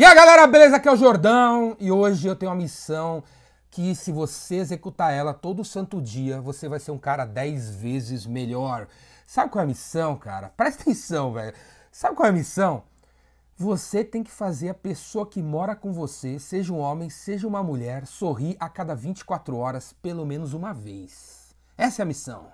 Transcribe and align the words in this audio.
E 0.00 0.04
aí 0.06 0.14
galera, 0.14 0.46
beleza? 0.46 0.76
Aqui 0.76 0.88
é 0.88 0.92
o 0.92 0.96
Jordão 0.96 1.76
e 1.78 1.92
hoje 1.92 2.26
eu 2.26 2.34
tenho 2.34 2.50
uma 2.50 2.56
missão 2.56 3.22
que 3.70 3.94
se 3.94 4.10
você 4.10 4.54
executar 4.54 5.12
ela 5.12 5.34
todo 5.34 5.62
santo 5.62 6.00
dia, 6.00 6.40
você 6.40 6.70
vai 6.70 6.80
ser 6.80 6.90
um 6.90 6.96
cara 6.96 7.26
10 7.26 7.74
vezes 7.74 8.24
melhor. 8.24 8.88
Sabe 9.26 9.50
qual 9.50 9.60
é 9.60 9.64
a 9.64 9.68
missão, 9.68 10.16
cara? 10.16 10.48
Presta 10.56 10.84
atenção, 10.84 11.34
velho. 11.34 11.54
Sabe 11.92 12.16
qual 12.16 12.24
é 12.24 12.30
a 12.30 12.32
missão? 12.32 12.82
Você 13.58 14.02
tem 14.02 14.22
que 14.22 14.30
fazer 14.30 14.70
a 14.70 14.74
pessoa 14.74 15.26
que 15.26 15.42
mora 15.42 15.76
com 15.76 15.92
você, 15.92 16.38
seja 16.38 16.72
um 16.72 16.78
homem, 16.78 17.10
seja 17.10 17.46
uma 17.46 17.62
mulher, 17.62 18.06
sorrir 18.06 18.56
a 18.58 18.70
cada 18.70 18.94
24 18.94 19.54
horas 19.54 19.92
pelo 19.92 20.24
menos 20.24 20.54
uma 20.54 20.72
vez. 20.72 21.54
Essa 21.76 22.00
é 22.00 22.04
a 22.04 22.06
missão. 22.06 22.46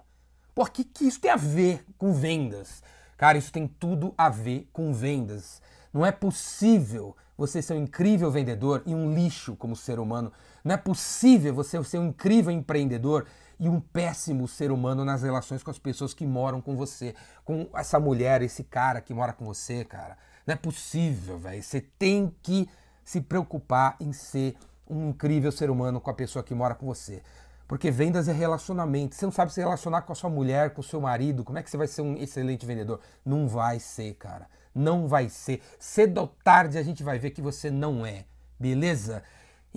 Por 0.52 0.68
que, 0.68 0.82
que 0.82 1.06
isso 1.06 1.20
tem 1.20 1.30
a 1.30 1.36
ver 1.36 1.84
com 1.96 2.12
vendas? 2.12 2.82
Cara, 3.16 3.38
isso 3.38 3.52
tem 3.52 3.68
tudo 3.68 4.12
a 4.18 4.28
ver 4.28 4.68
com 4.72 4.92
vendas. 4.92 5.62
Não 5.92 6.04
é 6.04 6.10
possível 6.10 7.14
você 7.36 7.60
ser 7.60 7.74
um 7.74 7.82
incrível 7.82 8.30
vendedor 8.30 8.82
e 8.86 8.94
um 8.94 9.12
lixo 9.12 9.54
como 9.56 9.76
ser 9.76 9.98
humano. 9.98 10.32
Não 10.64 10.74
é 10.74 10.78
possível 10.78 11.54
você 11.54 11.82
ser 11.84 11.98
um 11.98 12.08
incrível 12.08 12.50
empreendedor 12.50 13.26
e 13.58 13.68
um 13.68 13.80
péssimo 13.80 14.46
ser 14.46 14.70
humano 14.70 15.04
nas 15.04 15.22
relações 15.22 15.62
com 15.62 15.70
as 15.70 15.78
pessoas 15.78 16.12
que 16.12 16.26
moram 16.26 16.60
com 16.60 16.76
você, 16.76 17.14
com 17.44 17.68
essa 17.74 17.98
mulher, 17.98 18.42
esse 18.42 18.64
cara 18.64 19.00
que 19.00 19.14
mora 19.14 19.32
com 19.32 19.44
você, 19.44 19.84
cara. 19.84 20.16
Não 20.46 20.54
é 20.54 20.56
possível, 20.56 21.38
velho. 21.38 21.62
Você 21.62 21.80
tem 21.80 22.34
que 22.42 22.68
se 23.04 23.20
preocupar 23.20 23.96
em 24.00 24.12
ser 24.12 24.56
um 24.88 25.10
incrível 25.10 25.50
ser 25.50 25.70
humano 25.70 26.00
com 26.00 26.10
a 26.10 26.14
pessoa 26.14 26.42
que 26.42 26.54
mora 26.54 26.74
com 26.74 26.86
você. 26.86 27.22
Porque 27.66 27.90
vendas 27.90 28.28
é 28.28 28.32
relacionamento. 28.32 29.16
Você 29.16 29.24
não 29.24 29.32
sabe 29.32 29.52
se 29.52 29.60
relacionar 29.60 30.02
com 30.02 30.12
a 30.12 30.14
sua 30.14 30.30
mulher, 30.30 30.70
com 30.70 30.80
o 30.80 30.84
seu 30.84 31.00
marido. 31.00 31.42
Como 31.42 31.58
é 31.58 31.62
que 31.62 31.70
você 31.70 31.76
vai 31.76 31.88
ser 31.88 32.02
um 32.02 32.16
excelente 32.16 32.64
vendedor? 32.64 33.00
Não 33.24 33.48
vai 33.48 33.80
ser, 33.80 34.14
cara. 34.14 34.46
Não 34.76 35.08
vai 35.08 35.30
ser. 35.30 35.62
Cedo 35.78 36.18
ou 36.18 36.26
tarde 36.26 36.76
a 36.76 36.82
gente 36.82 37.02
vai 37.02 37.18
ver 37.18 37.30
que 37.30 37.40
você 37.40 37.70
não 37.70 38.04
é. 38.04 38.26
Beleza? 38.60 39.22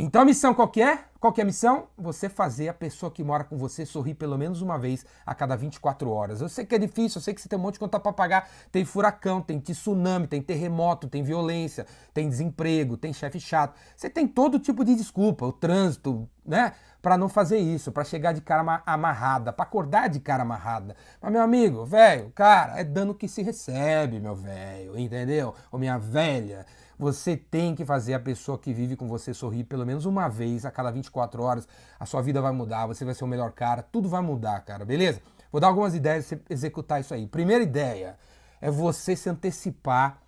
Então 0.02 0.22
a 0.22 0.26
missão 0.26 0.54
qual 0.54 0.70
que 0.70 0.82
é? 0.82 0.98
Qual 1.20 1.34
que 1.34 1.42
é 1.42 1.44
a 1.44 1.46
missão? 1.46 1.88
Você 1.98 2.30
fazer 2.30 2.70
a 2.70 2.74
pessoa 2.74 3.12
que 3.12 3.22
mora 3.22 3.44
com 3.44 3.58
você 3.58 3.86
sorrir 3.86 4.14
pelo 4.14 4.38
menos 4.38 4.62
uma 4.62 4.80
vez 4.80 5.06
a 5.26 5.36
cada 5.36 5.58
24 5.58 6.10
horas. 6.10 6.40
Eu 6.40 6.48
sei 6.48 6.66
que 6.66 6.74
é 6.74 6.78
difícil, 6.78 7.20
eu 7.20 7.22
sei 7.22 7.34
que 7.34 7.42
você 7.42 7.50
tem 7.50 7.60
um 7.60 7.62
monte 7.62 7.74
de 7.74 7.82
conta 7.82 8.00
para 8.00 8.14
pagar. 8.14 8.50
Tem 8.72 8.86
furacão, 8.86 9.42
tem 9.42 9.60
tsunami, 9.60 10.26
tem 10.26 10.42
terremoto, 10.42 11.10
tem 11.10 11.22
violência, 11.22 11.86
tem 12.14 12.30
desemprego, 12.30 12.96
tem 12.96 13.12
chefe 13.12 13.42
chato. 13.42 13.78
Você 13.94 14.10
tem 14.10 14.26
todo 14.26 14.58
tipo 14.58 14.86
de 14.86 14.96
desculpa, 14.96 15.46
o 15.46 15.52
trânsito, 15.52 16.30
né? 16.46 16.72
Para 17.02 17.18
não 17.18 17.28
fazer 17.28 17.58
isso, 17.58 17.92
para 17.92 18.06
chegar 18.06 18.32
de 18.32 18.40
cara 18.40 18.82
amarrada, 18.86 19.52
para 19.52 19.66
acordar 19.66 20.08
de 20.08 20.22
cara 20.22 20.44
amarrada. 20.44 20.96
Mas 21.22 21.30
meu 21.30 21.42
amigo, 21.42 21.84
velho, 21.86 22.32
cara, 22.32 22.80
é 22.80 22.86
dano 22.86 23.14
que 23.14 23.28
se 23.28 23.42
recebe, 23.42 24.22
meu 24.22 24.36
velho, 24.36 24.98
entendeu? 24.98 25.54
Ou 25.74 25.78
minha 25.78 25.98
velha. 25.98 26.66
Você 27.00 27.38
tem 27.38 27.74
que 27.74 27.86
fazer 27.86 28.14
a 28.14 28.20
pessoa 28.20 28.58
que 28.58 28.74
vive 28.74 28.98
com 28.98 29.08
você 29.08 29.34
sorrir 29.34 29.64
pelo 29.64 29.86
menos 29.86 30.06
uma 30.06 30.28
vez 30.28 30.66
a 30.66 30.72
cada 30.72 30.92
24 30.92 31.42
horas. 31.42 31.66
A 31.98 32.06
sua 32.06 32.22
vida 32.22 32.42
vai 32.42 32.52
mudar, 32.52 32.86
você 32.88 33.06
vai 33.06 33.14
ser 33.14 33.24
o 33.24 33.28
melhor 33.28 33.54
cara, 33.54 33.82
tudo 33.82 34.10
vai 34.10 34.22
mudar, 34.22 34.60
cara, 34.66 34.84
beleza? 34.84 35.22
Vou 35.50 35.62
dar 35.62 35.68
algumas 35.68 35.96
ideias 35.96 36.28
para 36.28 36.38
você 36.38 36.44
executar 36.54 37.00
isso 37.00 37.14
aí. 37.14 37.26
Primeira 37.26 37.64
ideia 37.64 38.18
é 38.60 38.70
você 38.70 39.16
se 39.16 39.30
antecipar 39.30 40.22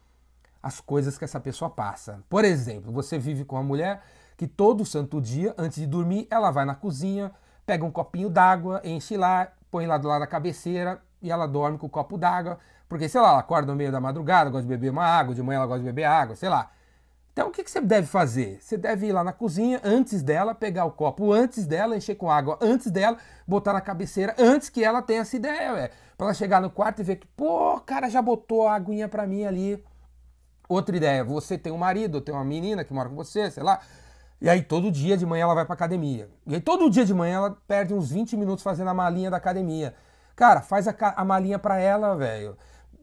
as 0.64 0.80
coisas 0.80 1.18
que 1.18 1.26
essa 1.26 1.42
pessoa 1.42 1.70
passa. 1.70 2.24
Por 2.30 2.46
exemplo, 2.46 2.90
você 2.90 3.20
vive 3.20 3.44
com 3.44 3.58
uma 3.58 3.64
mulher 3.64 4.02
que 4.38 4.48
todo 4.48 4.86
santo 4.86 5.20
dia, 5.20 5.54
antes 5.58 5.78
de 5.78 5.86
dormir, 5.86 6.26
ela 6.32 6.52
vai 6.52 6.64
na 6.64 6.74
cozinha, 6.74 7.34
pega 7.66 7.84
um 7.84 7.92
copinho 7.92 8.30
d'água, 8.30 8.80
enche 8.86 9.18
lá, 9.18 9.52
põe 9.70 9.86
lá 9.86 9.98
do 9.98 10.08
lado 10.08 10.22
da 10.22 10.28
cabeceira 10.28 11.02
e 11.22 11.30
ela 11.30 11.48
dorme 11.48 11.78
com 11.78 11.88
o 11.88 11.90
copo 11.90 12.18
d'água 12.18 12.60
porque, 12.92 13.08
sei 13.08 13.22
lá, 13.22 13.30
ela 13.30 13.40
acorda 13.40 13.72
no 13.72 13.78
meio 13.78 13.90
da 13.90 14.02
madrugada, 14.02 14.50
gosta 14.50 14.64
de 14.64 14.68
beber 14.68 14.92
uma 14.92 15.06
água, 15.06 15.34
de 15.34 15.42
manhã 15.42 15.60
ela 15.60 15.66
gosta 15.66 15.80
de 15.80 15.86
beber 15.86 16.04
água, 16.04 16.36
sei 16.36 16.50
lá. 16.50 16.70
Então 17.32 17.48
o 17.48 17.52
que, 17.52 17.64
que 17.64 17.72
você 17.72 17.80
deve 17.80 18.06
fazer? 18.06 18.60
Você 18.60 18.76
deve 18.76 19.08
ir 19.08 19.14
lá 19.14 19.24
na 19.24 19.32
cozinha 19.32 19.80
antes 19.82 20.22
dela, 20.22 20.54
pegar 20.54 20.84
o 20.84 20.92
copo 20.92 21.32
antes 21.32 21.66
dela, 21.66 21.96
encher 21.96 22.16
com 22.16 22.30
água 22.30 22.60
antes 22.60 22.92
dela, 22.92 23.16
botar 23.48 23.72
na 23.72 23.80
cabeceira 23.80 24.36
antes 24.38 24.68
que 24.68 24.84
ela 24.84 25.02
tenha 25.02 25.22
essa 25.22 25.38
ideia, 25.38 25.72
ué. 25.72 25.92
Pra 26.18 26.28
ela 26.28 26.34
chegar 26.34 26.60
no 26.60 26.70
quarto 26.70 27.00
e 27.00 27.04
ver 27.06 27.16
que, 27.16 27.28
pô, 27.28 27.80
cara 27.80 28.10
já 28.10 28.22
botou 28.22 28.68
a 28.68 28.76
aguinha 28.76 29.08
pra 29.08 29.26
mim 29.26 29.46
ali. 29.46 29.82
Outra 30.68 30.94
ideia, 30.94 31.24
você 31.24 31.58
tem 31.58 31.72
um 31.72 31.78
marido, 31.78 32.20
tem 32.20 32.36
uma 32.36 32.44
menina 32.44 32.84
que 32.84 32.94
mora 32.94 33.08
com 33.08 33.16
você, 33.16 33.50
sei 33.50 33.64
lá. 33.64 33.80
E 34.42 34.50
aí 34.50 34.62
todo 34.62 34.92
dia 34.92 35.16
de 35.16 35.26
manhã 35.26 35.44
ela 35.44 35.56
vai 35.56 35.64
pra 35.64 35.76
academia. 35.76 36.30
E 36.46 36.56
aí 36.56 36.60
todo 36.60 36.90
dia 36.90 37.06
de 37.06 37.14
manhã 37.14 37.38
ela 37.38 37.58
perde 37.66 37.94
uns 37.94 38.12
20 38.12 38.36
minutos 38.36 38.62
fazendo 38.62 38.90
a 38.90 38.94
malinha 38.94 39.32
da 39.32 39.38
academia. 39.38 39.96
Cara, 40.36 40.60
faz 40.60 40.90
a, 40.90 40.94
a 41.16 41.24
malinha 41.24 41.58
pra 41.58 41.80
ela, 41.80 42.18
velho 42.18 42.58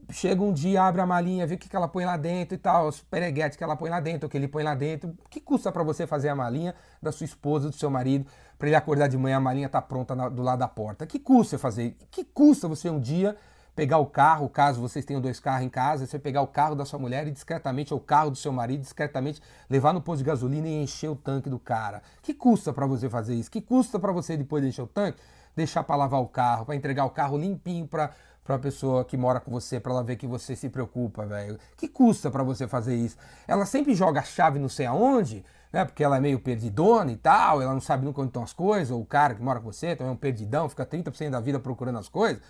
chega 0.09 0.41
um 0.41 0.51
dia, 0.51 0.83
abre 0.83 1.01
a 1.01 1.05
malinha, 1.05 1.45
vê 1.45 1.55
o 1.55 1.57
que, 1.57 1.69
que 1.69 1.75
ela 1.75 1.87
põe 1.87 2.05
lá 2.05 2.17
dentro 2.17 2.55
e 2.55 2.57
tal, 2.57 2.87
os 2.87 3.01
pereguetes 3.01 3.57
que 3.57 3.63
ela 3.63 3.75
põe 3.75 3.89
lá 3.89 3.99
dentro, 3.99 4.27
o 4.27 4.29
que 4.29 4.37
ele 4.37 4.47
põe 4.47 4.63
lá 4.63 4.73
dentro. 4.73 5.15
Que 5.29 5.39
custa 5.39 5.71
para 5.71 5.83
você 5.83 6.07
fazer 6.07 6.29
a 6.29 6.35
malinha 6.35 6.73
da 7.01 7.11
sua 7.11 7.25
esposa, 7.25 7.69
do 7.69 7.75
seu 7.75 7.89
marido, 7.89 8.25
para 8.57 8.67
ele 8.67 8.75
acordar 8.75 9.07
de 9.07 9.17
manhã, 9.17 9.37
a 9.37 9.39
malinha 9.39 9.69
tá 9.69 9.81
pronta 9.81 10.15
na, 10.15 10.27
do 10.27 10.41
lado 10.41 10.59
da 10.59 10.67
porta? 10.67 11.05
Que 11.05 11.19
custa 11.19 11.57
fazer? 11.57 11.95
Que 12.11 12.23
custa 12.23 12.67
você 12.67 12.89
um 12.89 12.99
dia 12.99 13.35
pegar 13.75 13.99
o 13.99 14.05
carro, 14.05 14.49
caso 14.49 14.81
vocês 14.81 15.05
tenham 15.05 15.21
dois 15.21 15.39
carros 15.39 15.65
em 15.65 15.69
casa, 15.69 16.05
você 16.05 16.19
pegar 16.19 16.41
o 16.41 16.47
carro 16.47 16.75
da 16.75 16.83
sua 16.83 16.99
mulher 16.99 17.25
e 17.27 17.31
discretamente, 17.31 17.93
ou 17.93 17.99
o 17.99 18.03
carro 18.03 18.31
do 18.31 18.35
seu 18.35 18.51
marido, 18.51 18.81
discretamente 18.81 19.41
levar 19.69 19.93
no 19.93 20.01
posto 20.01 20.17
de 20.17 20.25
gasolina 20.25 20.67
e 20.67 20.83
encher 20.83 21.09
o 21.09 21.15
tanque 21.15 21.49
do 21.49 21.57
cara. 21.57 22.01
Que 22.21 22.33
custa 22.33 22.73
para 22.73 22.85
você 22.85 23.09
fazer 23.09 23.35
isso? 23.35 23.49
Que 23.49 23.61
custa 23.61 23.97
para 23.97 24.11
você 24.11 24.35
depois 24.35 24.61
de 24.61 24.67
encher 24.67 24.81
o 24.81 24.87
tanque? 24.87 25.19
Deixar 25.55 25.83
para 25.83 25.95
lavar 25.95 26.21
o 26.21 26.27
carro, 26.27 26.65
para 26.65 26.75
entregar 26.75 27.05
o 27.05 27.09
carro 27.09 27.37
limpinho 27.37 27.87
para 27.87 28.11
para 28.49 28.55
a 28.55 28.59
pessoa 28.59 29.05
que 29.05 29.15
mora 29.15 29.39
com 29.39 29.51
você, 29.51 29.79
para 29.79 29.91
ela 29.91 30.03
ver 30.03 30.15
que 30.15 30.25
você 30.25 30.55
se 30.55 30.69
preocupa, 30.69 31.23
velho. 31.23 31.59
Que 31.77 31.87
custa 31.87 32.31
para 32.31 32.41
você 32.41 32.67
fazer 32.67 32.95
isso? 32.95 33.15
Ela 33.47 33.63
sempre 33.63 33.93
joga 33.93 34.21
a 34.21 34.23
chave 34.23 34.57
não 34.57 34.67
sei 34.67 34.87
aonde, 34.87 35.45
né? 35.71 35.85
Porque 35.85 36.03
ela 36.03 36.17
é 36.17 36.19
meio 36.19 36.39
perdidona 36.39 37.11
e 37.11 37.15
tal, 37.15 37.61
ela 37.61 37.71
não 37.71 37.79
sabe 37.79 38.05
nunca 38.05 38.21
onde 38.21 38.31
estão 38.31 38.41
as 38.41 38.51
coisas, 38.51 38.89
ou 38.89 39.01
o 39.01 39.05
cara 39.05 39.35
que 39.35 39.41
mora 39.43 39.59
com 39.59 39.71
você 39.71 39.95
também 39.95 40.09
é 40.09 40.13
um 40.15 40.17
perdidão, 40.17 40.67
fica 40.67 40.83
30% 40.83 41.29
da 41.29 41.39
vida 41.39 41.59
procurando 41.59 41.99
as 41.99 42.09
coisas. 42.09 42.41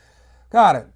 Cara, 0.49 0.89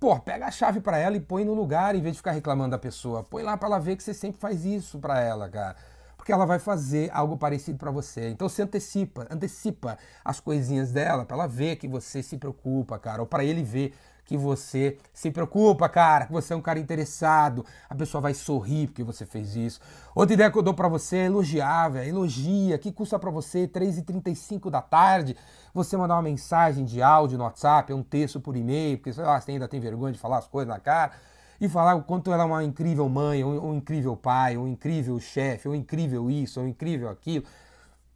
pô, 0.00 0.18
pega 0.18 0.46
a 0.46 0.50
chave 0.50 0.80
para 0.80 0.96
ela 0.96 1.18
e 1.18 1.20
põe 1.20 1.44
no 1.44 1.52
lugar 1.52 1.94
em 1.94 2.00
vez 2.00 2.14
de 2.14 2.20
ficar 2.20 2.32
reclamando 2.32 2.70
da 2.70 2.78
pessoa. 2.78 3.22
Põe 3.22 3.42
lá 3.42 3.54
para 3.54 3.68
ela 3.68 3.78
ver 3.78 3.96
que 3.96 4.02
você 4.02 4.14
sempre 4.14 4.40
faz 4.40 4.64
isso 4.64 4.98
para 4.98 5.20
ela, 5.20 5.46
cara. 5.50 5.76
Porque 6.16 6.32
ela 6.32 6.46
vai 6.46 6.58
fazer 6.58 7.10
algo 7.12 7.36
parecido 7.36 7.76
para 7.76 7.90
você. 7.90 8.30
Então 8.30 8.48
se 8.48 8.62
antecipa, 8.62 9.26
antecipa 9.30 9.98
as 10.24 10.40
coisinhas 10.40 10.90
dela 10.90 11.26
para 11.26 11.36
ela 11.36 11.46
ver 11.46 11.76
que 11.76 11.86
você 11.86 12.22
se 12.22 12.38
preocupa, 12.38 12.98
cara, 12.98 13.20
ou 13.20 13.26
para 13.26 13.44
ele 13.44 13.62
ver 13.62 13.94
que 14.28 14.36
você 14.36 14.98
se 15.10 15.30
preocupa, 15.30 15.88
cara, 15.88 16.26
que 16.26 16.32
você 16.32 16.52
é 16.52 16.56
um 16.56 16.60
cara 16.60 16.78
interessado, 16.78 17.64
a 17.88 17.94
pessoa 17.94 18.20
vai 18.20 18.34
sorrir 18.34 18.88
porque 18.88 19.02
você 19.02 19.24
fez 19.24 19.56
isso. 19.56 19.80
Outra 20.14 20.34
ideia 20.34 20.50
que 20.50 20.58
eu 20.58 20.62
dou 20.62 20.74
para 20.74 20.86
você 20.86 21.16
é 21.16 21.24
elogiar, 21.24 21.88
velho, 21.88 22.10
elogia, 22.10 22.76
que 22.76 22.92
custa 22.92 23.18
para 23.18 23.30
você 23.30 23.66
3h35 23.66 24.68
da 24.68 24.82
tarde, 24.82 25.34
você 25.72 25.96
mandar 25.96 26.16
uma 26.16 26.22
mensagem 26.22 26.84
de 26.84 27.00
áudio 27.00 27.38
no 27.38 27.44
WhatsApp, 27.44 27.90
um 27.94 28.02
texto 28.02 28.38
por 28.38 28.54
e-mail, 28.54 28.98
porque 28.98 29.14
sei 29.14 29.24
lá, 29.24 29.40
você 29.40 29.52
ainda 29.52 29.66
tem 29.66 29.80
vergonha 29.80 30.12
de 30.12 30.18
falar 30.18 30.36
as 30.36 30.46
coisas 30.46 30.68
na 30.68 30.78
cara, 30.78 31.12
e 31.58 31.66
falar 31.66 31.94
o 31.94 32.02
quanto 32.02 32.30
ela 32.30 32.42
é 32.42 32.46
uma 32.46 32.62
incrível 32.62 33.08
mãe, 33.08 33.42
um, 33.42 33.70
um 33.70 33.74
incrível 33.76 34.14
pai, 34.14 34.58
um 34.58 34.68
incrível 34.68 35.18
chefe, 35.18 35.70
um 35.70 35.74
incrível 35.74 36.30
isso, 36.30 36.60
um 36.60 36.68
incrível 36.68 37.08
aquilo. 37.08 37.46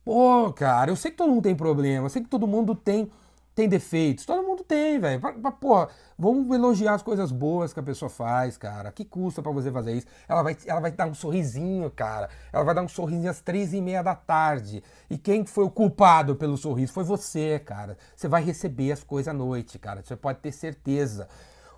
Pô, 0.04 0.52
cara, 0.52 0.90
eu 0.90 0.96
sei 0.96 1.10
que 1.10 1.16
todo 1.16 1.30
mundo 1.30 1.42
tem 1.42 1.56
problema, 1.56 2.04
eu 2.04 2.10
sei 2.10 2.22
que 2.22 2.28
todo 2.28 2.46
mundo 2.46 2.74
tem 2.74 3.10
tem 3.54 3.68
defeitos. 3.68 4.24
Todo 4.24 4.42
mundo 4.42 4.51
tem, 4.72 4.98
velho. 4.98 5.20
Pô, 5.60 5.86
vamos 6.18 6.50
elogiar 6.56 6.94
as 6.94 7.02
coisas 7.02 7.30
boas 7.30 7.74
que 7.74 7.80
a 7.80 7.82
pessoa 7.82 8.08
faz, 8.08 8.56
cara. 8.56 8.90
Que 8.90 9.04
custa 9.04 9.42
para 9.42 9.52
você 9.52 9.70
fazer 9.70 9.92
isso? 9.92 10.06
Ela 10.26 10.42
vai, 10.42 10.56
ela 10.64 10.80
vai 10.80 10.90
dar 10.90 11.06
um 11.06 11.12
sorrisinho, 11.12 11.90
cara. 11.90 12.30
Ela 12.50 12.64
vai 12.64 12.74
dar 12.74 12.80
um 12.80 12.88
sorrisinho 12.88 13.30
às 13.30 13.42
três 13.42 13.74
e 13.74 13.82
meia 13.82 14.02
da 14.02 14.14
tarde. 14.14 14.82
E 15.10 15.18
quem 15.18 15.44
foi 15.44 15.64
o 15.64 15.70
culpado 15.70 16.34
pelo 16.36 16.56
sorriso 16.56 16.94
foi 16.94 17.04
você, 17.04 17.58
cara. 17.58 17.98
Você 18.16 18.26
vai 18.28 18.42
receber 18.42 18.92
as 18.92 19.04
coisas 19.04 19.28
à 19.28 19.34
noite, 19.34 19.78
cara. 19.78 20.02
Você 20.02 20.16
pode 20.16 20.38
ter 20.38 20.52
certeza. 20.52 21.28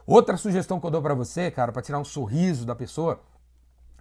Outra 0.06 0.36
sugestão 0.36 0.78
que 0.78 0.86
eu 0.86 0.90
dou 0.90 1.02
para 1.02 1.14
você, 1.14 1.50
cara, 1.50 1.72
para 1.72 1.82
tirar 1.82 1.98
um 1.98 2.04
sorriso 2.04 2.64
da 2.64 2.76
pessoa, 2.76 3.20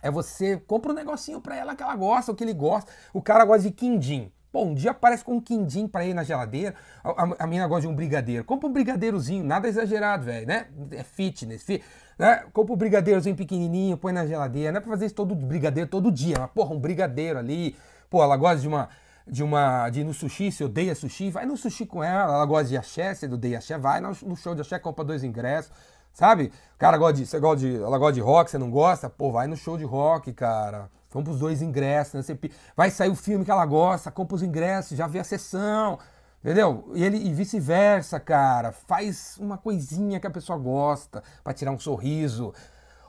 é 0.04 0.12
você 0.12 0.58
compra 0.58 0.92
um 0.92 0.96
negocinho 0.96 1.42
para 1.42 1.56
ela 1.56 1.76
que 1.76 1.82
ela 1.82 1.96
gosta, 1.96 2.32
o 2.32 2.36
que 2.36 2.44
ele 2.44 2.54
gosta. 2.54 2.92
O 3.12 3.24
cara 3.24 3.44
gosta 3.44 3.64
de 3.64 3.72
quindim. 3.72 4.32
Pô, 4.54 4.66
um 4.66 4.76
dia 4.76 4.92
aparece 4.92 5.26
com 5.26 5.34
um 5.34 5.42
quindim 5.42 5.88
pra 5.88 6.06
ir 6.06 6.14
na 6.14 6.24
geladeira, 6.24 6.76
a, 7.04 7.10
a, 7.10 7.36
a 7.40 7.48
menina 7.48 7.68
gosta 7.68 7.82
de 7.82 7.88
um 7.88 7.96
brigadeiro. 7.96 8.44
Compra 8.44 8.70
um 8.70 8.72
brigadeirozinho, 8.72 9.44
nada 9.44 9.68
exagerado, 9.68 10.26
velho, 10.26 10.46
né? 10.46 10.68
É 10.92 11.02
fitness, 11.02 11.64
fi, 11.64 11.82
né? 12.20 12.46
Compra 12.54 12.72
um 12.72 12.78
brigadeirozinho 12.78 13.36
pequenininho, 13.36 13.98
põe 13.98 14.14
na 14.14 14.28
geladeira. 14.28 14.72
Não 14.72 14.78
é 14.78 14.82
pra 14.82 14.92
fazer 14.92 15.08
isso 15.08 15.16
todo 15.16 15.34
brigadeiro 15.34 15.90
todo 15.90 16.12
dia, 16.12 16.38
mas 16.38 16.52
porra, 16.52 16.76
um 16.76 16.80
brigadeiro 16.80 17.40
ali. 17.40 17.76
Pô, 18.12 18.22
ela 18.22 18.38
gosta 18.38 18.60
de 18.60 18.68
uma 18.68 18.90
de 19.26 19.42
uma 19.42 19.90
de 19.90 20.02
ir 20.02 20.04
no 20.04 20.14
sushi, 20.14 20.52
se 20.52 20.64
odeia 20.64 20.94
sushi, 20.94 21.32
vai 21.32 21.48
no 21.48 21.58
sushi 21.58 21.88
com 21.88 22.04
ela. 22.04 22.36
Ela 22.36 22.46
gosta 22.46 22.70
de 22.70 22.78
axé, 22.78 23.16
se 23.16 23.26
odeia 23.26 23.58
axé, 23.58 23.76
vai 23.76 24.00
no, 24.02 24.10
no 24.10 24.36
show 24.36 24.54
de 24.54 24.62
axé, 24.62 24.78
compra 24.78 25.04
dois 25.04 25.24
ingressos. 25.24 25.72
Sabe? 26.14 26.52
O 26.76 26.78
cara 26.78 26.96
gosta 26.96 27.14
de, 27.14 27.26
você 27.26 27.40
gosta 27.40 27.58
de, 27.58 27.76
ela 27.76 27.98
gosta 27.98 28.14
de 28.14 28.22
rock, 28.22 28.52
você 28.52 28.60
não 28.60 28.70
gosta? 28.70 29.10
Pô, 29.10 29.32
vai 29.32 29.48
no 29.48 29.58
show 29.58 29.80
de 29.80 29.84
rock, 29.84 30.32
cara. 30.32 30.92
Compra 31.14 31.32
os 31.32 31.40
dois 31.40 31.62
ingressos, 31.62 32.16
né? 32.16 32.24
Você 32.24 32.40
vai 32.76 32.90
sair 32.90 33.10
o 33.10 33.16
filme 33.16 33.46
que 33.46 33.52
ela 33.52 33.66
gosta, 33.68 34.10
compra 34.10 34.36
os 34.36 34.42
ingressos, 34.42 34.98
já 34.98 35.06
vê 35.06 35.20
a 35.20 35.24
sessão, 35.24 36.00
entendeu? 36.44 36.92
E 36.96 37.04
ele 37.04 37.18
e 37.18 37.32
vice-versa, 37.32 38.20
cara. 38.20 38.72
Faz 38.72 39.38
uma 39.40 39.56
coisinha 39.56 40.20
que 40.20 40.26
a 40.26 40.32
pessoa 40.32 40.58
gosta 40.58 41.22
para 41.44 41.54
tirar 41.54 41.72
um 41.72 41.78
sorriso. 41.78 42.52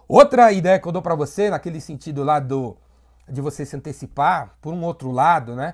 Outra 0.07 0.53
ideia 0.53 0.79
que 0.79 0.87
eu 0.87 0.93
dou 0.93 1.01
para 1.01 1.15
você, 1.15 1.49
naquele 1.49 1.81
sentido 1.81 2.23
lá 2.23 2.39
do 2.39 2.77
de 3.27 3.41
você 3.41 3.65
se 3.65 3.75
antecipar, 3.75 4.55
por 4.61 4.75
um 4.75 4.85
outro 4.85 5.11
lado, 5.11 5.57
né? 5.57 5.73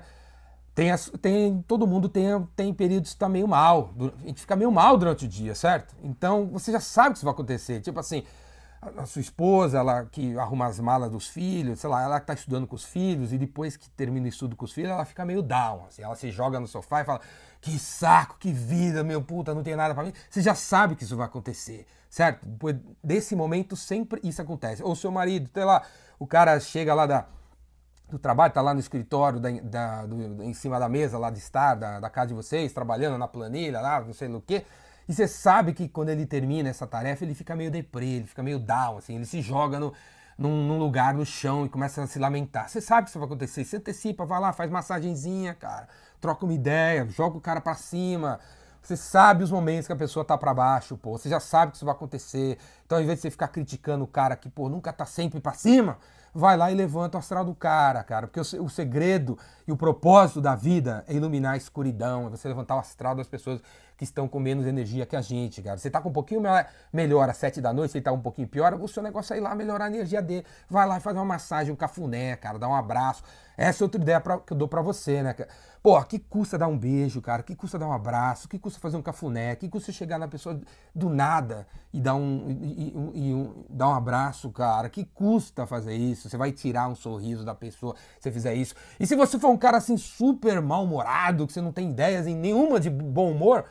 Tem, 0.73 0.89
as, 0.89 1.11
tem 1.21 1.61
todo 1.67 1.85
mundo 1.85 2.07
tem, 2.07 2.25
tem 2.55 2.73
períodos 2.73 3.09
que 3.09 3.15
está 3.17 3.27
meio 3.27 3.45
mal. 3.45 3.91
A 4.23 4.25
gente 4.25 4.39
fica 4.39 4.55
meio 4.55 4.71
mal 4.71 4.97
durante 4.97 5.25
o 5.25 5.27
dia, 5.27 5.53
certo? 5.53 5.93
Então 6.01 6.47
você 6.47 6.71
já 6.71 6.79
sabe 6.79 7.09
que 7.09 7.17
isso 7.17 7.25
vai 7.25 7.33
acontecer. 7.33 7.81
Tipo 7.81 7.99
assim, 7.99 8.23
a, 8.81 9.05
sua 9.05 9.21
esposa, 9.21 9.77
ela 9.77 10.05
que 10.05 10.37
arruma 10.37 10.65
as 10.65 10.79
malas 10.79 11.11
dos 11.11 11.27
filhos, 11.27 11.79
sei 11.79 11.89
lá, 11.89 12.01
ela 12.01 12.17
está 12.17 12.33
estudando 12.33 12.65
com 12.65 12.75
os 12.75 12.83
filhos 12.83 13.31
e 13.31 13.37
depois 13.37 13.77
que 13.77 13.89
termina 13.91 14.25
o 14.25 14.29
estudo 14.29 14.55
com 14.55 14.65
os 14.65 14.73
filhos, 14.73 14.89
ela 14.89 15.05
fica 15.05 15.23
meio 15.23 15.43
down. 15.43 15.85
Assim, 15.85 16.01
ela 16.01 16.15
se 16.15 16.31
joga 16.31 16.59
no 16.59 16.67
sofá 16.67 17.01
e 17.01 17.05
fala: 17.05 17.21
Que 17.61 17.77
saco, 17.77 18.37
que 18.39 18.51
vida, 18.51 19.03
meu 19.03 19.21
puta, 19.21 19.53
não 19.53 19.61
tem 19.61 19.75
nada 19.75 19.93
para 19.93 20.03
mim. 20.03 20.13
Você 20.29 20.41
já 20.41 20.55
sabe 20.55 20.95
que 20.95 21.03
isso 21.03 21.15
vai 21.15 21.27
acontecer, 21.27 21.85
certo? 22.09 22.47
Depois 22.47 22.75
desse 23.03 23.35
momento 23.35 23.75
sempre 23.75 24.19
isso 24.23 24.41
acontece. 24.41 24.81
Ou 24.81 24.95
seu 24.95 25.11
marido, 25.11 25.49
sei 25.53 25.63
lá, 25.63 25.83
o 26.17 26.25
cara 26.25 26.59
chega 26.59 26.93
lá 26.93 27.05
da 27.05 27.27
do 28.09 28.19
trabalho, 28.19 28.51
tá 28.53 28.61
lá 28.61 28.73
no 28.73 28.79
escritório, 28.81 29.39
da, 29.39 29.49
da, 29.49 30.05
do, 30.05 30.43
em 30.43 30.53
cima 30.53 30.77
da 30.77 30.89
mesa 30.89 31.17
lá 31.17 31.29
de 31.29 31.39
estar, 31.39 31.75
da, 31.75 31.97
da, 31.97 32.09
casa 32.09 32.27
de 32.27 32.33
vocês, 32.33 32.73
trabalhando 32.73 33.17
na 33.17 33.25
planilha 33.25 33.79
lá, 33.79 34.01
não 34.01 34.11
sei 34.11 34.27
o 34.27 34.41
quê. 34.41 34.65
E 35.11 35.13
você 35.13 35.27
sabe 35.27 35.73
que 35.73 35.89
quando 35.89 36.07
ele 36.07 36.25
termina 36.25 36.69
essa 36.69 36.87
tarefa, 36.87 37.25
ele 37.25 37.33
fica 37.33 37.53
meio 37.53 37.69
deprê, 37.69 38.05
ele 38.11 38.27
fica 38.27 38.41
meio 38.41 38.57
down, 38.57 38.97
assim, 38.97 39.15
ele 39.15 39.25
se 39.25 39.41
joga 39.41 39.77
no, 39.77 39.93
num, 40.37 40.65
num, 40.65 40.79
lugar 40.79 41.13
no 41.13 41.25
chão 41.25 41.65
e 41.65 41.69
começa 41.69 42.01
a 42.01 42.07
se 42.07 42.17
lamentar. 42.17 42.69
Você 42.69 42.79
sabe 42.79 43.03
que 43.03 43.09
isso 43.09 43.19
vai 43.19 43.25
acontecer, 43.25 43.65
você 43.65 43.75
antecipa, 43.75 44.25
vai 44.25 44.39
lá, 44.39 44.53
faz 44.53 44.71
massagenzinha, 44.71 45.53
cara, 45.53 45.89
troca 46.21 46.45
uma 46.45 46.53
ideia, 46.53 47.05
joga 47.09 47.37
o 47.37 47.41
cara 47.41 47.59
para 47.59 47.75
cima. 47.75 48.39
Você 48.81 48.95
sabe 48.95 49.43
os 49.43 49.51
momentos 49.51 49.85
que 49.85 49.91
a 49.91 49.97
pessoa 49.97 50.23
tá 50.23 50.37
para 50.37 50.53
baixo, 50.53 50.95
pô. 50.95 51.17
Você 51.17 51.27
já 51.27 51.41
sabe 51.41 51.73
que 51.73 51.75
isso 51.75 51.85
vai 51.85 51.93
acontecer. 51.93 52.57
Então, 52.85 52.97
ao 52.97 53.03
invés 53.03 53.17
de 53.17 53.23
você 53.23 53.31
ficar 53.31 53.49
criticando 53.49 54.05
o 54.05 54.07
cara 54.07 54.37
que, 54.37 54.47
pô, 54.47 54.69
nunca 54.69 54.93
tá 54.93 55.05
sempre 55.05 55.41
para 55.41 55.51
cima, 55.51 55.97
vai 56.33 56.57
lá 56.57 56.71
e 56.71 56.75
levanta 56.75 57.17
o 57.17 57.19
astral 57.19 57.43
do 57.43 57.53
cara, 57.53 58.03
cara. 58.03 58.27
Porque 58.27 58.39
o, 58.39 58.69
segredo 58.69 59.37
e 59.67 59.71
o 59.71 59.77
propósito 59.77 60.41
da 60.41 60.55
vida 60.55 61.03
é 61.07 61.13
iluminar 61.13 61.53
a 61.53 61.57
escuridão, 61.57 62.27
é 62.27 62.29
você 62.29 62.47
levantar 62.47 62.75
o 62.75 62.79
astral 62.79 63.15
das 63.15 63.27
pessoas 63.27 63.61
que 64.01 64.03
estão 64.03 64.27
com 64.27 64.39
menos 64.39 64.65
energia 64.65 65.05
que 65.05 65.15
a 65.15 65.21
gente, 65.21 65.61
cara. 65.61 65.77
Você 65.77 65.89
tá 65.89 66.01
com 66.01 66.09
um 66.09 66.13
pouquinho 66.13 66.41
melhor 66.91 67.29
às 67.29 67.37
sete 67.37 67.61
da 67.61 67.71
noite, 67.71 67.91
você 67.91 68.01
tá 68.01 68.11
um 68.11 68.19
pouquinho 68.19 68.47
pior, 68.47 68.73
o 68.73 68.87
seu 68.87 69.03
negócio 69.03 69.33
é 69.33 69.37
ir 69.37 69.41
lá 69.41 69.53
melhorar 69.53 69.85
a 69.85 69.87
energia 69.89 70.23
dele. 70.23 70.43
Vai 70.67 70.87
lá 70.87 70.97
e 70.97 70.99
faz 70.99 71.15
uma 71.15 71.23
massagem, 71.23 71.71
um 71.71 71.75
cafuné, 71.75 72.35
cara, 72.35 72.57
dá 72.57 72.67
um 72.67 72.75
abraço. 72.75 73.23
Essa 73.55 73.83
é 73.83 73.85
outra 73.85 74.01
ideia 74.01 74.19
pra, 74.19 74.39
que 74.39 74.53
eu 74.53 74.57
dou 74.57 74.67
pra 74.67 74.81
você, 74.81 75.21
né? 75.21 75.35
Pô, 75.83 76.01
que 76.03 76.17
custa 76.17 76.57
dar 76.57 76.67
um 76.67 76.77
beijo, 76.77 77.21
cara? 77.21 77.43
Que 77.43 77.55
custa 77.55 77.77
dar 77.77 77.87
um 77.87 77.91
abraço? 77.91 78.47
Que 78.47 78.57
custa 78.57 78.79
fazer 78.79 78.97
um 78.97 79.03
cafuné? 79.03 79.55
Que 79.55 79.69
custa 79.69 79.91
chegar 79.91 80.17
na 80.17 80.27
pessoa 80.27 80.59
do 80.95 81.09
nada 81.09 81.67
e 81.93 82.01
dar 82.01 82.15
um, 82.15 82.49
e, 82.49 82.89
e, 82.89 83.29
e 83.29 83.33
um, 83.33 83.65
dar 83.69 83.89
um 83.89 83.93
abraço, 83.93 84.49
cara? 84.49 84.89
Que 84.89 85.05
custa 85.05 85.67
fazer 85.67 85.93
isso? 85.93 86.20
Você 86.29 86.37
vai 86.37 86.51
tirar 86.51 86.87
um 86.87 86.95
sorriso 86.95 87.43
da 87.43 87.55
pessoa 87.55 87.95
se 88.19 88.23
você 88.23 88.31
fizer 88.31 88.53
isso. 88.55 88.75
E 88.99 89.07
se 89.07 89.15
você 89.15 89.39
for 89.39 89.49
um 89.49 89.57
cara 89.57 89.77
assim 89.77 89.97
super 89.97 90.61
mal-humorado, 90.61 91.47
que 91.47 91.53
você 91.53 91.61
não 91.61 91.71
tem 91.71 91.89
ideias 91.89 92.27
em 92.27 92.35
nenhuma 92.35 92.79
de 92.79 92.89
bom 92.89 93.31
humor, 93.31 93.65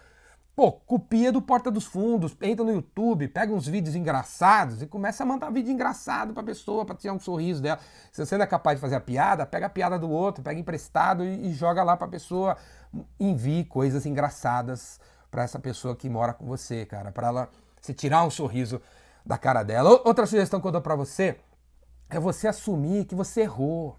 Pô, 0.61 0.73
copia 0.73 1.33
do 1.33 1.41
Porta 1.41 1.71
dos 1.71 1.87
Fundos, 1.87 2.37
entra 2.43 2.63
no 2.63 2.71
YouTube, 2.71 3.29
pega 3.29 3.51
uns 3.51 3.67
vídeos 3.67 3.95
engraçados 3.95 4.83
e 4.83 4.87
começa 4.87 5.23
a 5.23 5.27
mandar 5.27 5.51
vídeo 5.51 5.73
engraçado 5.73 6.35
pra 6.35 6.43
pessoa, 6.43 6.85
pra 6.85 6.95
tirar 6.95 7.15
um 7.15 7.19
sorriso 7.19 7.63
dela. 7.63 7.81
Se 8.13 8.23
você 8.23 8.37
não 8.37 8.45
é 8.45 8.47
capaz 8.47 8.77
de 8.77 8.83
fazer 8.83 8.97
a 8.97 9.01
piada, 9.01 9.47
pega 9.47 9.65
a 9.65 9.71
piada 9.71 9.99
do 9.99 10.11
outro, 10.11 10.43
pega 10.43 10.61
emprestado 10.61 11.25
e, 11.25 11.49
e 11.49 11.55
joga 11.55 11.83
lá 11.83 11.97
pra 11.97 12.07
pessoa. 12.07 12.59
Envie 13.19 13.65
coisas 13.65 14.05
engraçadas 14.05 15.01
para 15.31 15.45
essa 15.45 15.59
pessoa 15.59 15.97
que 15.97 16.11
mora 16.11 16.35
com 16.35 16.45
você, 16.45 16.85
cara, 16.85 17.11
para 17.11 17.29
ela 17.29 17.49
se 17.81 17.95
tirar 17.95 18.25
um 18.25 18.31
sorriso 18.31 18.83
da 19.25 19.39
cara 19.39 19.63
dela. 19.63 20.03
Outra 20.05 20.27
sugestão 20.27 20.61
que 20.61 20.67
eu 20.67 20.73
dou 20.73 20.83
pra 20.83 20.95
você 20.95 21.39
é 22.11 22.19
você 22.19 22.49
assumir 22.49 23.05
que 23.07 23.15
você 23.15 23.43
errou. 23.43 23.97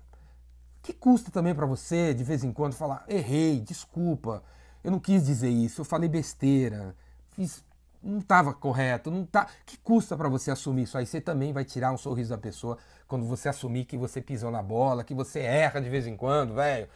Que 0.83 0.93
custa 0.93 1.31
também 1.31 1.53
para 1.53 1.65
você, 1.65 2.13
de 2.13 2.23
vez 2.23 2.43
em 2.43 2.51
quando, 2.51 2.73
falar: 2.73 3.05
errei, 3.07 3.59
desculpa 3.59 4.43
eu 4.83 4.91
não 4.91 4.99
quis 4.99 5.25
dizer 5.25 5.49
isso, 5.49 5.81
eu 5.81 5.85
falei 5.85 6.09
besteira, 6.09 6.95
fiz, 7.31 7.63
não 8.01 8.19
estava 8.19 8.53
correto, 8.53 9.11
não 9.11 9.25
tá. 9.25 9.47
Que 9.65 9.77
custa 9.77 10.17
para 10.17 10.27
você 10.27 10.49
assumir 10.49 10.83
isso 10.83 10.97
aí? 10.97 11.05
Você 11.05 11.21
também 11.21 11.53
vai 11.53 11.63
tirar 11.63 11.91
um 11.91 11.97
sorriso 11.97 12.31
da 12.31 12.37
pessoa 12.37 12.77
quando 13.07 13.25
você 13.25 13.47
assumir 13.47 13.85
que 13.85 13.97
você 13.97 14.21
pisou 14.21 14.49
na 14.49 14.63
bola, 14.63 15.03
que 15.03 15.13
você 15.13 15.39
erra 15.39 15.79
de 15.79 15.89
vez 15.89 16.07
em 16.07 16.17
quando, 16.17 16.55
velho. 16.55 16.87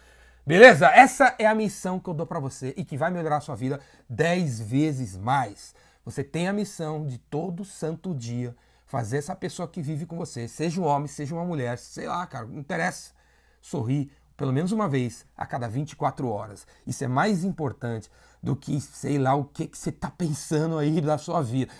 Beleza? 0.45 0.87
Essa 0.87 1.35
é 1.37 1.45
a 1.45 1.55
missão 1.55 1.99
que 1.99 2.07
eu 2.09 2.13
dou 2.13 2.25
para 2.25 2.39
você 2.39 2.73
e 2.77 2.83
que 2.83 2.97
vai 2.97 3.11
melhorar 3.11 3.37
a 3.37 3.41
sua 3.41 3.55
vida 3.55 3.79
10 4.09 4.61
vezes 4.61 5.17
mais. 5.17 5.75
Você 6.03 6.23
tem 6.23 6.47
a 6.47 6.53
missão 6.53 7.05
de 7.05 7.17
todo 7.17 7.65
santo 7.65 8.13
dia 8.13 8.55
fazer 8.85 9.17
essa 9.17 9.35
pessoa 9.35 9.67
que 9.67 9.81
vive 9.81 10.05
com 10.05 10.15
você, 10.15 10.47
seja 10.47 10.79
um 10.79 10.85
homem, 10.85 11.07
seja 11.07 11.33
uma 11.33 11.43
mulher, 11.43 11.77
sei 11.77 12.07
lá, 12.07 12.25
cara, 12.27 12.45
não 12.45 12.59
interessa, 12.59 13.11
sorrir, 13.61 14.11
pelo 14.37 14.53
menos 14.53 14.71
uma 14.71 14.87
vez 14.87 15.25
a 15.35 15.45
cada 15.45 15.67
24 15.67 16.27
horas. 16.27 16.67
Isso 16.85 17.03
é 17.03 17.07
mais 17.07 17.43
importante 17.43 18.09
do 18.41 18.55
que 18.55 18.79
sei 18.79 19.17
lá 19.17 19.33
o 19.33 19.45
que, 19.45 19.67
que 19.67 19.77
você 19.77 19.89
está 19.89 20.09
pensando 20.11 20.77
aí 20.77 21.01
da 21.01 21.17
sua 21.17 21.41
vida. 21.41 21.71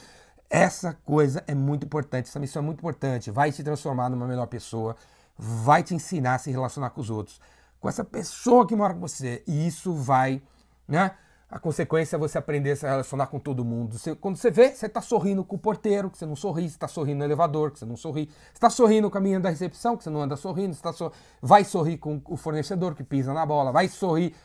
Essa 0.50 0.94
coisa 1.06 1.44
é 1.48 1.54
muito 1.54 1.86
importante, 1.86 2.30
essa 2.30 2.40
missão 2.40 2.62
é 2.62 2.66
muito 2.66 2.80
importante. 2.80 3.30
Vai 3.30 3.52
te 3.52 3.64
transformar 3.64 4.10
numa 4.10 4.28
melhor 4.28 4.48
pessoa, 4.48 4.96
vai 5.38 5.84
te 5.84 5.94
ensinar 5.94 6.36
a 6.36 6.40
se 6.40 6.50
relacionar 6.50 6.92
com 6.92 7.02
os 7.02 7.10
outros, 7.10 7.42
com 7.80 7.90
essa 7.90 8.04
pessoa 8.04 8.66
que 8.66 8.76
mora 8.76 8.94
com 8.94 9.00
você. 9.00 9.44
E 9.46 9.68
isso 9.68 9.94
vai, 9.94 10.42
né? 10.88 11.12
A 11.56 11.60
consequência 11.60 12.18
é 12.18 12.20
você 12.20 12.38
aprender 12.38 12.72
a 12.72 12.76
se 12.76 12.86
relacionar 12.86 13.28
com 13.28 13.40
todo 13.40 13.64
mundo. 13.64 13.98
Você, 13.98 14.14
quando 14.14 14.36
você 14.36 14.52
vê, 14.52 14.72
você 14.72 14.88
está 14.88 15.00
sorrindo 15.00 15.42
com 15.42 15.56
o 15.56 15.58
porteiro, 15.58 16.10
que 16.12 16.18
você 16.18 16.26
não 16.26 16.36
sorri, 16.36 16.64
você 16.64 16.76
está 16.76 16.86
sorrindo 16.86 17.20
no 17.20 17.24
elevador, 17.24 17.72
que 17.72 17.80
você 17.80 17.86
não 17.86 17.96
sorri, 17.96 18.26
você 18.26 18.56
está 18.56 18.70
sorrindo 18.70 19.10
caminhando 19.10 19.44
da 19.44 19.50
recepção, 19.50 19.96
que 19.96 20.04
você 20.04 20.10
não 20.10 20.22
anda 20.22 20.36
sorrindo, 20.36 20.76
você 20.76 20.84
tá 20.84 20.92
sor... 20.92 21.14
vai 21.42 21.64
sorrir 21.64 21.98
com 21.98 22.22
o 22.26 22.36
fornecedor 22.36 22.94
que 22.94 23.06
pisa 23.06 23.34
na 23.34 23.46
bola, 23.46 23.72
vai 23.72 23.88
sorrir 23.88 24.36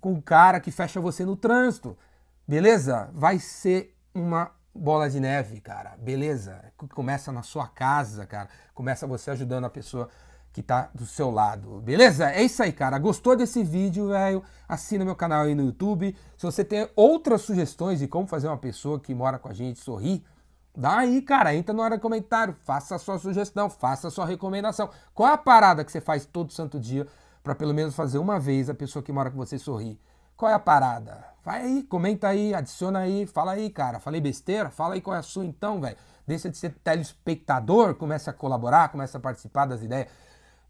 com 0.00 0.12
o 0.12 0.22
cara 0.22 0.60
que 0.60 0.70
fecha 0.70 1.00
você 1.00 1.24
no 1.24 1.34
trânsito, 1.34 1.98
beleza? 2.46 3.10
Vai 3.14 3.40
ser 3.40 3.92
uma 4.14 4.52
bola 4.72 5.10
de 5.10 5.18
neve, 5.18 5.60
cara, 5.60 5.96
beleza? 5.98 6.72
Começa 6.94 7.32
na 7.32 7.42
sua 7.42 7.66
casa, 7.66 8.24
cara, 8.26 8.48
começa 8.72 9.08
você 9.08 9.32
ajudando 9.32 9.64
a 9.64 9.70
pessoa 9.70 10.08
que 10.52 10.62
tá 10.62 10.90
do 10.94 11.06
seu 11.06 11.30
lado, 11.30 11.80
beleza? 11.80 12.30
É 12.30 12.42
isso 12.42 12.62
aí, 12.62 12.72
cara. 12.72 12.98
Gostou 12.98 13.36
desse 13.36 13.62
vídeo, 13.62 14.08
velho? 14.08 14.42
Assina 14.68 15.04
meu 15.04 15.14
canal 15.14 15.44
aí 15.44 15.54
no 15.54 15.64
YouTube. 15.64 16.16
Se 16.36 16.44
você 16.44 16.64
tem 16.64 16.88
outras 16.96 17.42
sugestões 17.42 18.00
de 18.00 18.08
como 18.08 18.26
fazer 18.26 18.48
uma 18.48 18.56
pessoa 18.56 18.98
que 18.98 19.14
mora 19.14 19.38
com 19.38 19.48
a 19.48 19.54
gente 19.54 19.78
sorrir, 19.78 20.24
dá 20.76 20.98
aí, 20.98 21.22
cara. 21.22 21.54
Entra 21.54 21.72
no 21.72 21.82
área 21.82 21.96
de 21.96 22.02
comentário, 22.02 22.56
faça 22.64 22.96
a 22.96 22.98
sua 22.98 23.18
sugestão, 23.18 23.70
faça 23.70 24.08
a 24.08 24.10
sua 24.10 24.26
recomendação. 24.26 24.90
Qual 25.14 25.28
é 25.28 25.32
a 25.32 25.38
parada 25.38 25.84
que 25.84 25.92
você 25.92 26.00
faz 26.00 26.26
todo 26.26 26.52
santo 26.52 26.80
dia 26.80 27.06
para 27.42 27.54
pelo 27.54 27.72
menos 27.72 27.94
fazer 27.94 28.18
uma 28.18 28.38
vez 28.38 28.68
a 28.68 28.74
pessoa 28.74 29.02
que 29.02 29.12
mora 29.12 29.30
com 29.30 29.36
você 29.36 29.56
sorrir? 29.56 30.00
Qual 30.36 30.50
é 30.50 30.54
a 30.54 30.58
parada? 30.58 31.24
Vai 31.44 31.62
aí, 31.62 31.82
comenta 31.84 32.28
aí, 32.28 32.54
adiciona 32.54 33.00
aí, 33.00 33.26
fala 33.26 33.52
aí, 33.52 33.70
cara. 33.70 34.00
Falei 34.00 34.20
besteira? 34.20 34.68
Fala 34.68 34.94
aí 34.94 35.00
qual 35.00 35.14
é 35.14 35.20
a 35.20 35.22
sua 35.22 35.44
então, 35.44 35.80
velho. 35.80 35.96
Deixa 36.26 36.50
de 36.50 36.56
ser 36.56 36.74
telespectador, 36.84 37.94
começa 37.94 38.30
a 38.30 38.34
colaborar, 38.34 38.88
começa 38.88 39.18
a 39.18 39.20
participar 39.20 39.66
das 39.66 39.82
ideias. 39.82 40.08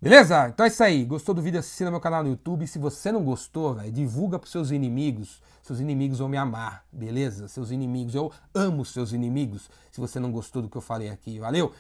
Beleza? 0.03 0.49
Então 0.49 0.65
é 0.65 0.69
isso 0.69 0.83
aí. 0.83 1.05
Gostou 1.05 1.35
do 1.35 1.43
vídeo? 1.43 1.61
Assina 1.61 1.91
meu 1.91 2.01
canal 2.01 2.23
no 2.23 2.31
YouTube. 2.31 2.67
Se 2.67 2.79
você 2.79 3.13
não 3.13 3.23
gostou, 3.23 3.75
velho, 3.75 3.93
divulga 3.93 4.39
pros 4.39 4.51
seus 4.51 4.71
inimigos. 4.71 5.43
Seus 5.63 5.79
inimigos 5.79 6.21
vão 6.21 6.29
me 6.29 6.39
amar, 6.39 6.87
beleza? 6.91 7.47
Seus 7.49 7.71
inimigos. 7.71 8.15
Eu 8.15 8.33
amo 8.55 8.83
seus 8.83 9.13
inimigos. 9.13 9.69
Se 9.93 10.01
você 10.01 10.19
não 10.19 10.33
gostou 10.33 10.63
do 10.63 10.71
que 10.71 10.77
eu 10.77 10.81
falei 10.81 11.11
aqui, 11.11 11.39
valeu? 11.39 11.75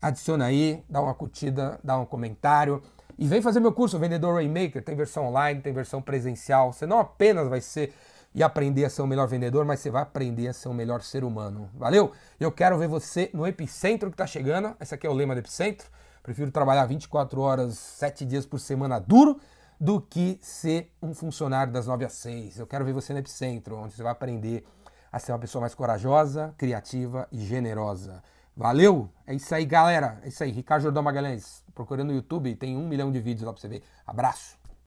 Adiciona 0.00 0.44
aí, 0.44 0.84
dá 0.88 1.02
uma 1.02 1.12
curtida, 1.12 1.80
dá 1.82 1.98
um 1.98 2.06
comentário. 2.06 2.80
E 3.18 3.26
vem 3.26 3.42
fazer 3.42 3.58
meu 3.58 3.72
curso, 3.72 3.98
Vendedor 3.98 4.36
Rainmaker. 4.36 4.84
Tem 4.84 4.94
versão 4.94 5.26
online, 5.26 5.60
tem 5.60 5.72
versão 5.72 6.00
presencial. 6.00 6.72
Você 6.72 6.86
não 6.86 7.00
apenas 7.00 7.48
vai 7.48 7.60
ser 7.60 7.92
e 8.32 8.44
aprender 8.44 8.84
a 8.84 8.90
ser 8.90 9.02
um 9.02 9.08
melhor 9.08 9.26
vendedor, 9.26 9.64
mas 9.64 9.80
você 9.80 9.90
vai 9.90 10.02
aprender 10.02 10.46
a 10.46 10.52
ser 10.52 10.68
um 10.68 10.74
melhor 10.74 11.02
ser 11.02 11.24
humano. 11.24 11.68
Valeu? 11.74 12.12
Eu 12.38 12.52
quero 12.52 12.78
ver 12.78 12.86
você 12.86 13.28
no 13.34 13.44
Epicentro 13.44 14.08
que 14.08 14.16
tá 14.16 14.26
chegando. 14.26 14.76
Esse 14.80 14.94
aqui 14.94 15.04
é 15.04 15.10
o 15.10 15.14
lema 15.14 15.34
do 15.34 15.38
Epicentro. 15.38 15.88
Prefiro 16.26 16.50
trabalhar 16.50 16.84
24 16.86 17.40
horas, 17.40 17.78
7 17.78 18.24
dias 18.26 18.44
por 18.44 18.58
semana 18.58 18.98
duro, 18.98 19.38
do 19.78 20.00
que 20.00 20.40
ser 20.42 20.92
um 21.00 21.14
funcionário 21.14 21.72
das 21.72 21.86
9 21.86 22.04
às 22.04 22.14
6. 22.14 22.58
Eu 22.58 22.66
quero 22.66 22.84
ver 22.84 22.92
você 22.92 23.12
no 23.12 23.20
Epicentro, 23.20 23.76
onde 23.76 23.94
você 23.94 24.02
vai 24.02 24.10
aprender 24.10 24.66
a 25.12 25.20
ser 25.20 25.30
uma 25.30 25.38
pessoa 25.38 25.60
mais 25.60 25.72
corajosa, 25.72 26.52
criativa 26.58 27.28
e 27.30 27.38
generosa. 27.38 28.24
Valeu? 28.56 29.08
É 29.24 29.36
isso 29.36 29.54
aí, 29.54 29.64
galera. 29.64 30.18
É 30.24 30.26
isso 30.26 30.42
aí. 30.42 30.50
Ricardo 30.50 30.82
Jordão 30.82 31.00
Magalhães. 31.00 31.62
Procurando 31.72 32.08
no 32.08 32.14
YouTube, 32.16 32.56
tem 32.56 32.76
um 32.76 32.88
milhão 32.88 33.12
de 33.12 33.20
vídeos 33.20 33.46
lá 33.46 33.52
pra 33.52 33.60
você 33.60 33.68
ver. 33.68 33.84
Abraço. 34.04 34.55